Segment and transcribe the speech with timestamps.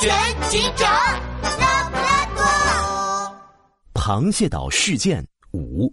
[0.00, 0.14] 全
[0.48, 0.90] 警长
[1.58, 3.36] 拉布拉多。
[3.94, 5.92] 螃蟹岛事件五：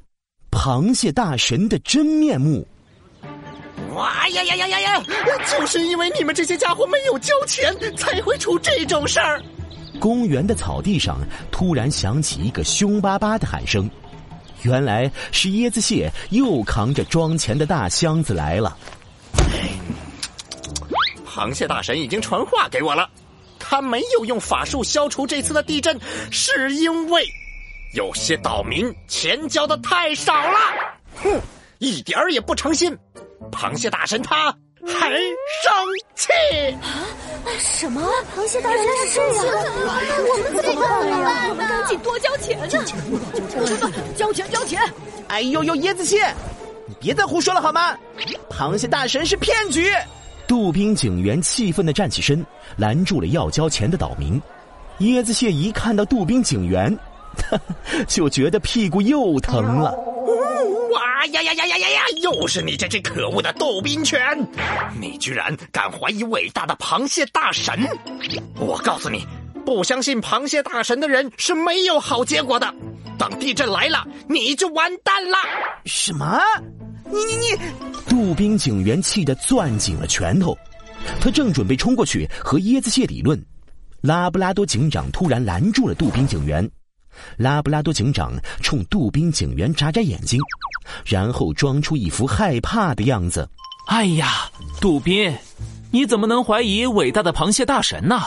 [0.51, 2.67] 螃蟹大神的真面目。
[3.93, 5.03] 哇呀呀呀呀呀！
[5.49, 9.41] 就是因为你们这些家伙没有交钱，才会出这种事儿。
[9.99, 11.19] 公园的草地上
[11.51, 13.89] 突然响起一个凶巴巴的喊声，
[14.63, 18.77] 原来是椰子蟹又扛着装钱的大箱子来了。
[21.25, 23.09] 螃蟹大神已经传话给我了，
[23.59, 25.99] 他没有用法术消除这次的地震，
[26.31, 27.25] 是因为
[27.93, 30.59] 有些岛民钱交的太少了。
[31.23, 31.41] 哼，
[31.79, 32.97] 一点儿也不诚心。
[33.51, 34.51] 螃蟹大神他
[34.85, 35.71] 还生
[36.15, 36.31] 气
[36.81, 37.05] 啊！
[37.59, 38.01] 什么？
[38.35, 39.45] 螃蟹大神是这样？
[40.27, 41.45] 我们怎么办呀？
[41.49, 42.67] 我们赶紧多交钱呢！
[44.15, 44.81] 交钱交钱！
[45.29, 46.33] 哎呦呦，椰子蟹，
[46.87, 47.97] 你别再胡说了好吗？
[48.49, 49.91] 螃蟹大神是骗局！
[50.47, 52.43] 杜宾警员气愤的站起身，
[52.77, 54.41] 拦住了要交钱的岛民。
[54.99, 56.97] 椰子蟹一看到杜宾警员，
[58.07, 59.91] 就觉得屁股又疼了。
[60.93, 62.01] 哇呀呀呀呀呀呀！
[62.23, 64.19] 又是你这只可恶的杜宾犬！
[64.99, 67.77] 你居然敢怀疑伟大的螃蟹大神！
[68.57, 69.25] 我告诉你，
[69.65, 72.73] 不相信螃蟹大神的人是没有好结果的。
[73.19, 75.37] 等地震来了，你就完蛋了！
[75.85, 76.39] 什么？
[77.09, 77.71] 你你你！
[78.09, 80.57] 杜宾警员气得攥紧了拳头，
[81.19, 83.41] 他正准备冲过去和椰子蟹理论，
[84.01, 86.69] 拉布拉多警长突然拦住了杜宾警员。
[87.35, 90.39] 拉布拉多警长冲杜宾警员眨眨眼睛，
[91.05, 93.47] 然后装出一副害怕的样子。
[93.87, 95.33] 哎呀，杜宾，
[95.91, 98.21] 你怎么能怀疑伟大的螃蟹大神呢？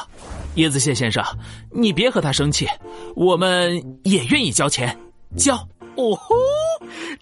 [0.56, 1.24] 椰子蟹先生，
[1.70, 2.66] 你别和他生气，
[3.14, 4.98] 我们也愿意交钱，
[5.36, 5.54] 交。
[5.96, 6.34] 哦吼，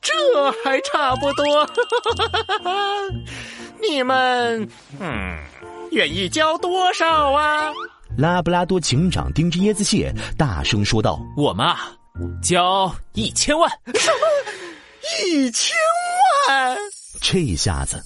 [0.00, 1.68] 这还差不多。
[3.80, 4.68] 你们，
[4.98, 5.38] 嗯，
[5.92, 7.72] 愿意交多少啊？
[8.16, 11.92] 拉布拉多警长盯着椰子蟹，大声说道：“我们啊，
[12.42, 13.70] 交一千万！
[13.94, 14.19] 什么？
[15.24, 15.76] 一千
[16.48, 16.76] 万？
[17.20, 18.03] 这下子，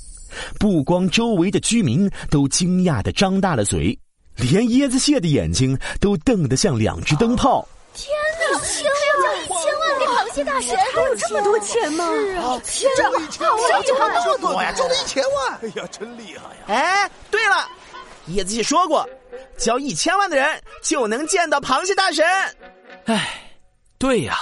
[0.59, 3.99] 不光周围的居民都惊讶的张大了嘴，
[4.37, 7.67] 连椰子蟹的眼睛都瞪得像两只灯泡。
[7.95, 8.59] 天哪！
[10.33, 10.63] 一千万！
[10.63, 12.05] 一千万给螃蟹大神，还有这么多钱吗？
[12.07, 13.11] 是啊，天哪！
[13.69, 15.59] 交交这么多呀，交了一千万！
[15.63, 16.65] 哎呀，真厉害呀！
[16.69, 17.69] 哎，对了，
[18.27, 19.09] 叶子姐说过。”
[19.57, 22.25] 交一千万的人就能见到螃蟹大神。
[23.05, 23.53] 哎，
[23.99, 24.39] 对呀，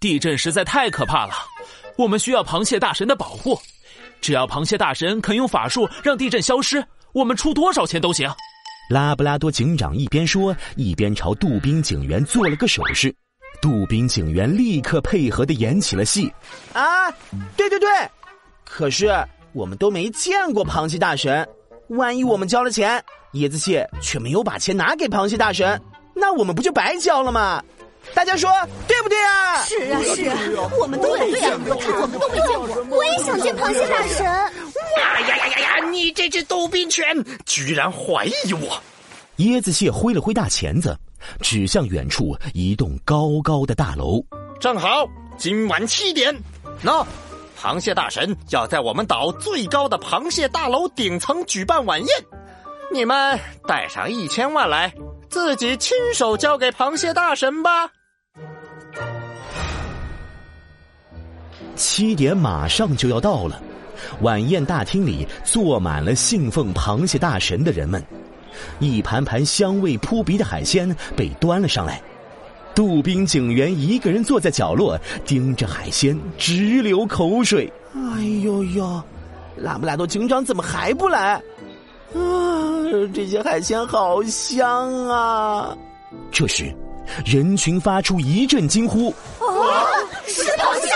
[0.00, 1.34] 地震实在太可怕了，
[1.96, 3.60] 我们需要螃蟹大神的保护。
[4.20, 8.28] 只要螃蟹大神肯用法术让地震消失，我们出多少钱都行。
[8.88, 13.14] 拉布拉多警长一边说，一边朝杜宾警员做了个手势。
[13.60, 16.32] 杜宾警员立刻配合的演起了戏。
[16.72, 17.10] 啊，
[17.56, 17.88] 对对对，
[18.64, 19.12] 可是
[19.52, 21.46] 我们都没见过螃蟹大神。
[21.88, 23.02] 万一我们交了钱，
[23.34, 25.80] 椰子蟹却没有把钱拿给螃蟹大神，
[26.14, 27.62] 那我们不就白交了吗？
[28.14, 28.48] 大家说
[28.86, 29.62] 对不对啊？
[29.62, 32.96] 是啊是啊，我们都没见过他，我们都没见过。
[32.96, 34.24] 我也想见螃蟹大神。
[34.26, 35.88] 哇呀呀呀呀！
[35.90, 37.04] 你这只杜宾犬
[37.44, 38.80] 居然怀疑我！
[39.38, 40.96] 椰子蟹挥了挥大钳子，
[41.40, 44.24] 指向远处一栋高高的大楼。
[44.60, 45.06] 正好
[45.36, 46.34] 今晚七点，
[46.82, 47.06] 喏。
[47.58, 52.08] 螃蟹大神要在我们岛最高的螃蟹大楼顶层举办晚宴，
[52.92, 54.92] 你们带上一千万来，
[55.30, 57.90] 自己亲手交给螃蟹大神吧。
[61.74, 63.60] 七点马上就要到了，
[64.20, 68.04] 晚宴大厅里坐满了信奉螃蟹大神的人们，
[68.78, 72.00] 一盘盘香味扑鼻的海鲜被端了上来。
[72.74, 77.72] 杜宾警员一个人坐在角落，盯着海鲜，直流口水。
[77.94, 79.02] 哎呦呦，
[79.56, 81.34] 拉布拉多警长怎么还不来？
[82.14, 82.20] 啊，
[83.14, 85.76] 这些海鲜好香啊！
[86.30, 86.72] 这时，
[87.24, 89.08] 人群发出一阵惊呼
[89.40, 89.88] ：“啊，
[90.26, 90.95] 是螃蟹大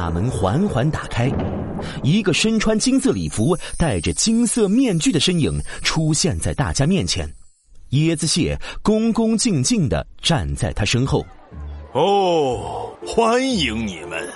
[0.00, 1.30] 大门缓缓打开，
[2.02, 7.30] 一个身穿金色礼服、戴着金色面具的身影出现在大家面前。
[7.90, 11.22] 椰子蟹恭恭敬敬的站在他身后。
[11.92, 14.26] 哦，欢迎你们！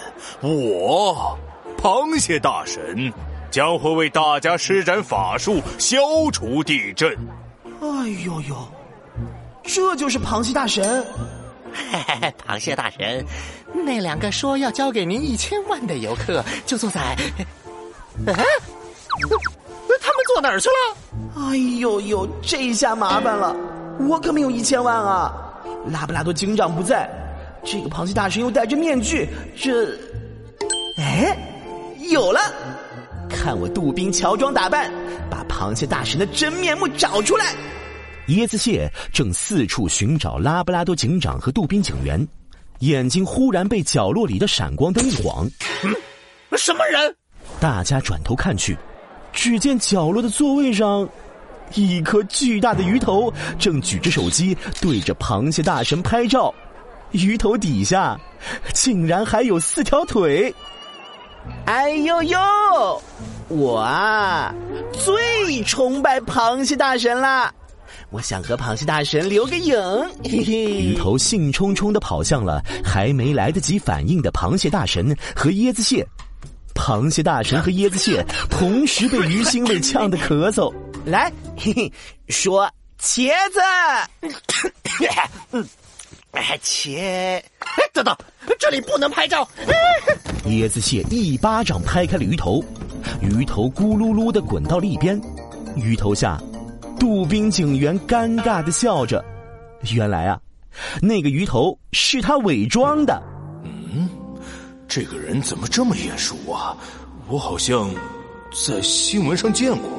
[0.43, 1.34] 我，
[1.78, 3.11] 螃蟹大神，
[3.50, 5.96] 将会为大家施展法术，消
[6.31, 7.11] 除地震。
[7.81, 8.69] 哎呦呦，
[9.62, 11.02] 这就是螃蟹大神！
[11.72, 13.25] 嘿嘿嘿，螃蟹大神，
[13.75, 17.17] 那两个说要交给您一千万的游客，就坐在……
[18.26, 18.44] 哎。
[20.00, 20.97] 他们坐哪儿去了？
[21.37, 23.56] 哎呦呦，这下麻烦了，
[24.09, 25.32] 我可没有一千万啊！
[25.91, 27.09] 拉布拉多警长不在，
[27.65, 29.99] 这个螃蟹大神又戴着面具，这……
[30.99, 31.37] 哎，
[32.11, 32.41] 有了！
[33.31, 34.93] 看我杜宾乔装打扮，
[35.31, 37.55] 把螃蟹大神的真面目找出来！
[38.29, 42.26] 椰子蟹正四处寻找拉布拉多警长和杜宾警员，
[42.81, 45.49] 眼睛忽然被角落里的闪光灯一晃。
[45.82, 45.94] 嗯，
[46.59, 47.15] 什么人？
[47.61, 48.76] 大家转头看去，
[49.32, 51.09] 只见角落的座位上，
[51.75, 56.53] 一颗巨大的鱼头正举着手机对着螃蟹大神拍照，
[57.12, 58.19] 鱼头底下
[58.73, 60.55] 竟然还有四条腿。
[61.67, 62.38] 哎呦呦！
[63.49, 64.55] 我啊，
[64.93, 67.53] 最崇拜螃蟹大神啦！
[68.14, 69.75] 我想和螃蟹大神留个影。
[70.22, 76.06] 嘿嘿，鱼头兴冲冲的跑向了还没来得及反应的螃蟹大神和椰子蟹。
[76.76, 80.72] 螃蟹大神和椰子蟹同时被鱼腥味呛得咳嗽。
[81.05, 81.93] 来，嘿嘿，
[82.28, 82.70] 说
[83.02, 83.61] 茄子。
[84.70, 85.08] 茄。
[86.31, 87.43] 哎，
[87.93, 88.16] 等等，
[88.61, 89.49] 这里不能拍照。
[90.46, 92.64] 椰子蟹一巴掌拍开了鱼头，
[93.20, 95.20] 鱼头咕噜噜的滚到了一边。
[95.75, 96.40] 鱼头下，
[97.04, 99.22] 杜宾警员尴尬的笑着。
[99.94, 100.40] 原来啊，
[101.02, 103.22] 那个鱼头是他伪装的。
[103.62, 104.08] 嗯，
[104.88, 106.74] 这个人怎么这么眼熟啊？
[107.28, 107.90] 我好像
[108.66, 109.90] 在新闻上见过。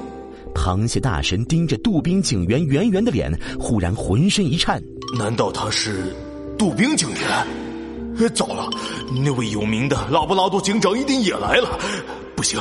[0.56, 4.82] 螃蟹大神盯着杜宾警员圆圆的脸，忽然浑身一颤。
[5.16, 6.12] 难道他是
[6.58, 8.30] 杜宾警员？
[8.34, 8.68] 糟了，
[9.24, 11.78] 那位有名的拉布拉多警长一定也来了。
[12.36, 12.60] 不行，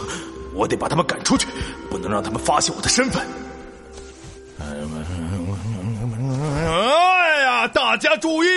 [0.52, 1.46] 我得把他们赶出去，
[1.88, 3.26] 不能让他们发现我的身份。
[7.74, 8.48] 大家注意，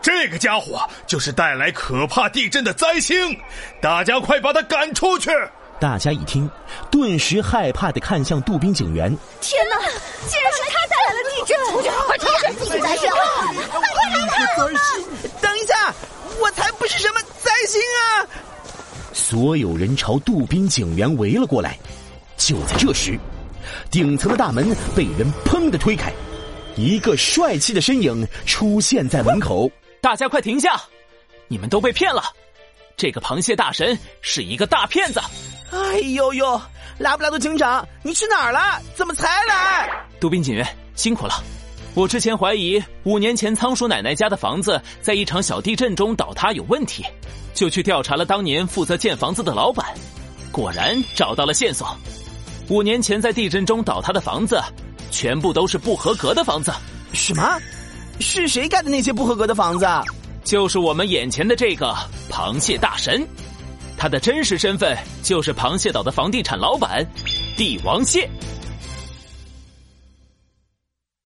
[0.00, 3.38] 这个家伙就是带来可怕地震的灾星，
[3.80, 5.30] 大家快把他赶出去！
[5.78, 6.50] 大家一听，
[6.90, 9.14] 顿时害怕的看向杜宾警员。
[9.42, 9.76] 天哪，
[10.26, 11.58] 竟然是他带来了地震！
[12.06, 12.68] 快出去！
[12.70, 13.04] 快来人！
[13.68, 14.56] 快来看！
[15.42, 15.94] 等一下，
[16.40, 18.26] 我才不是什么灾星啊！
[19.12, 21.76] 所有人朝杜宾警员围了过来。
[22.38, 23.18] 就在这时，
[23.90, 26.10] 顶层的大门被人砰的推开，
[26.76, 29.70] 一个帅气的身影出现在门口。
[30.00, 30.80] 大家快停下！
[31.48, 32.22] 你们都被骗了！
[32.96, 35.20] 这个螃蟹大神是一个大骗子！
[35.70, 36.60] 哎呦呦，
[36.98, 38.80] 拉布拉多警长，你去哪儿了？
[38.94, 39.90] 怎么才来？
[40.18, 41.42] 杜宾警员辛苦了。
[41.94, 47.04] 我之前怀疑五年前仓鼠奶奶家的房子在一场小地震中倒塌有问题，
[47.54, 49.86] 就去调查了当年负责建房子的老板，
[50.50, 51.94] 果然找到了线索。
[52.68, 54.60] 五年前在地震中倒塌的房子，
[55.12, 56.72] 全部都是不合格的房子。
[57.12, 57.60] 什么？
[58.18, 59.86] 是谁盖的那些不合格的房子？
[60.42, 61.94] 就是我们眼前的这个
[62.28, 63.24] 螃蟹大神。
[63.96, 67.06] 他的真实身份就是螃蟹岛的房地产老板，
[67.56, 68.28] 帝王蟹。